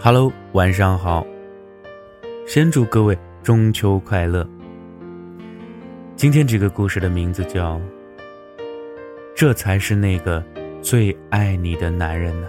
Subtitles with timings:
[0.00, 1.26] Hello，晚上好。
[2.46, 4.48] 先祝各位中秋快乐。
[6.14, 7.74] 今天这个故事的名字叫
[9.34, 10.40] 《这才是那个
[10.80, 12.48] 最爱你的男人呢》。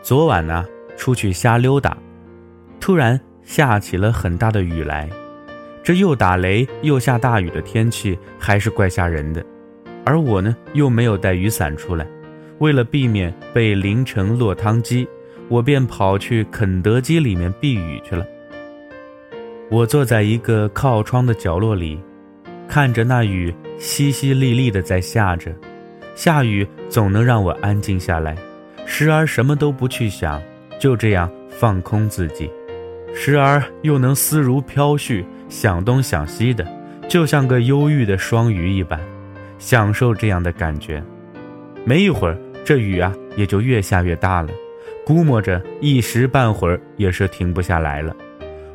[0.00, 0.64] 昨晚呢，
[0.96, 1.98] 出去瞎溜达，
[2.78, 5.10] 突然下起了很大的雨来。
[5.82, 9.44] 这又打雷又下大雨的天气，还是怪吓人的。
[10.04, 12.06] 而我呢，又没有带雨伞出来，
[12.60, 15.04] 为了避免被淋成落汤鸡。
[15.52, 18.26] 我便跑去肯德基里面避雨去了。
[19.70, 22.00] 我坐在一个靠窗的角落里，
[22.66, 25.54] 看着那雨淅淅沥沥的在下着。
[26.14, 28.34] 下雨总能让我安静下来，
[28.86, 30.40] 时而什么都不去想，
[30.78, 32.46] 就这样放空自己；
[33.14, 36.66] 时而又能思如飘絮，想东想西的，
[37.06, 38.98] 就像个忧郁的双鱼一般，
[39.58, 41.02] 享受这样的感觉。
[41.84, 44.48] 没一会儿，这雨啊也就越下越大了。
[45.04, 48.14] 估摸着一时半会儿也是停不下来了。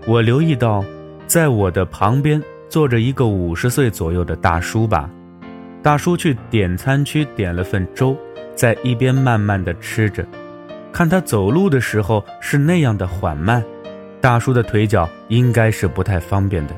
[0.06, 0.84] 我留意到，
[1.26, 5.10] 在我的旁边坐着一个五十岁左右的大叔吧。
[5.82, 8.18] 大叔去点餐区点了份粥，
[8.56, 10.26] 在一边慢慢的吃着。
[10.92, 13.64] 看他走路的时候是那样的缓慢，
[14.20, 16.74] 大叔的腿脚应该是不太方便的。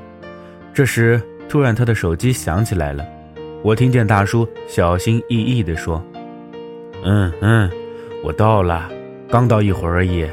[0.73, 3.03] 这时突然他的手机响起来了，
[3.63, 6.03] 我听见大叔小心翼翼地说
[7.03, 7.69] ：“嗯嗯，
[8.23, 8.89] 我到了。”
[9.31, 10.27] 刚到一会儿而已，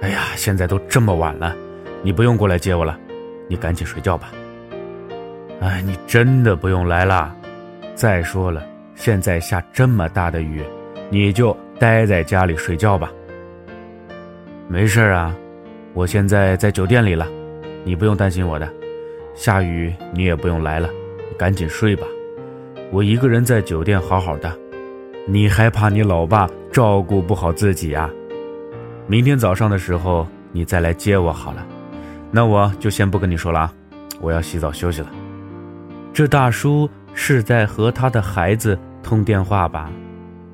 [0.00, 1.54] 哎呀，现在都这么晚了，
[2.02, 2.98] 你不用过来接我了，
[3.48, 4.32] 你赶紧睡觉吧。
[5.60, 7.36] 哎，你真的不用来了。
[7.94, 10.62] 再说了，现在下这么大的雨，
[11.10, 13.12] 你就待在家里睡觉吧。
[14.68, 15.36] 没事啊，
[15.92, 17.28] 我现在在酒店里了，
[17.84, 18.66] 你不用担心我的。
[19.34, 20.88] 下雨你也不用来了，
[21.36, 22.06] 赶紧睡吧。
[22.90, 24.50] 我一个人在酒店好好的，
[25.26, 26.48] 你还怕你老爸？
[26.72, 28.10] 照顾不好自己啊！
[29.06, 31.64] 明天早上的时候你再来接我好了。
[32.30, 33.74] 那我就先不跟你说了啊，
[34.20, 35.08] 我要洗澡休息了。
[36.12, 39.92] 这大叔是在和他的孩子通电话吧？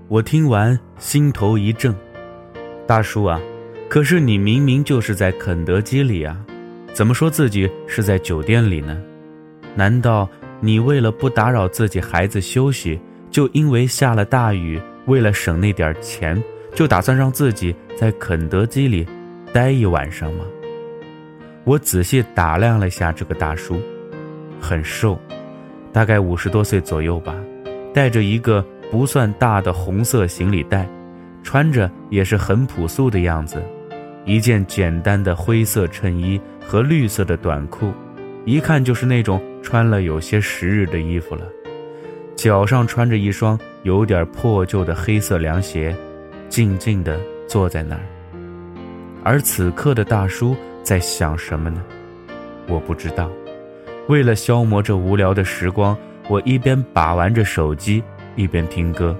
[0.08, 1.94] 我听完心头一震。
[2.86, 3.40] 大叔啊，
[3.88, 6.36] 可是你明明就是在肯德基里啊，
[6.92, 9.00] 怎么说自己是在酒店里呢？
[9.74, 10.28] 难道
[10.60, 13.00] 你为了不打扰自己孩子休息，
[13.38, 14.82] 就因为下了大雨？
[15.06, 16.42] 为了省那点钱，
[16.74, 19.06] 就打算让自己在肯德基里
[19.52, 20.44] 待一晚上吗？
[21.62, 23.80] 我仔细打量了下这个大叔，
[24.60, 25.16] 很瘦，
[25.92, 27.32] 大概五十多岁左右吧，
[27.94, 28.60] 带着一个
[28.90, 30.88] 不算大的红色行李袋，
[31.44, 33.62] 穿着也是很朴素的样子，
[34.24, 37.92] 一件简单的灰色衬衣和绿色的短裤，
[38.44, 41.42] 一看就是那种穿了有些时日的衣服了。
[42.38, 45.92] 脚上穿着一双有点破旧的黑色凉鞋，
[46.48, 47.18] 静静地
[47.48, 48.02] 坐在那儿。
[49.24, 51.82] 而此刻的大叔在想什么呢？
[52.68, 53.28] 我不知道。
[54.06, 55.98] 为了消磨这无聊的时光，
[56.28, 58.00] 我一边把玩着手机，
[58.36, 59.16] 一边听歌。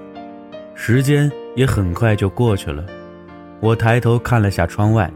[0.73, 2.85] 时间也很快就过去了。
[3.59, 5.11] 我抬头看了下窗外，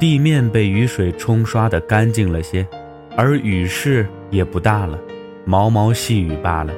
[0.00, 2.66] 地面被雨水冲刷得干净了些，
[3.14, 4.98] 而雨势也不大了，
[5.44, 6.72] 毛毛细雨罢了。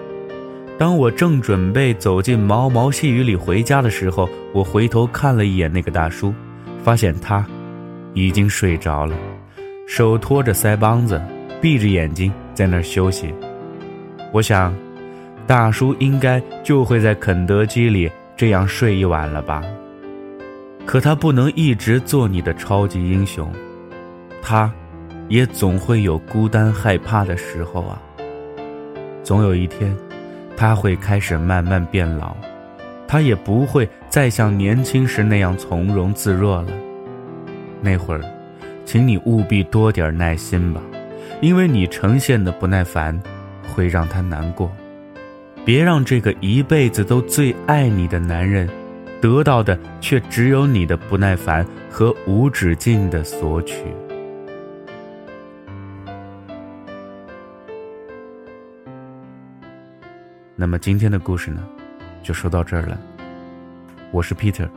[0.77, 6.35] 当我正准备走进毛毛细雨里回家的时候，我回头看了一眼那个大叔，
[6.83, 7.47] 发现他
[8.13, 9.15] 已经睡着了，
[9.87, 11.23] 手托着腮帮子，
[11.61, 13.33] 闭着眼睛在那儿休息。
[14.33, 14.75] 我想，
[15.47, 19.63] 大叔应该就会在肯德基里这样睡一晚了吧。
[20.85, 23.49] 可他不能一直做你的超级英雄，
[24.43, 24.71] 他，
[25.29, 28.03] 也总会有孤单害怕的时候啊。
[29.23, 29.97] 总有一天。
[30.57, 32.37] 他会开始慢慢变老，
[33.07, 36.69] 他也不会再像年轻时那样从容自若了。
[37.81, 38.21] 那会儿，
[38.85, 40.81] 请你务必多点耐心吧，
[41.41, 43.21] 因为你呈现的不耐烦，
[43.75, 44.71] 会让他难过。
[45.65, 48.69] 别让这个一辈子都最爱你的男人，
[49.21, 53.77] 得到的却只有你的不耐烦和无止境的索取。
[60.57, 61.61] 那么今天的故事呢，
[62.23, 62.97] 就说到这儿了。
[64.13, 64.69] 我是 Peter，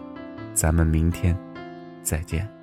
[0.51, 1.37] 咱们明天
[2.01, 2.56] 再见。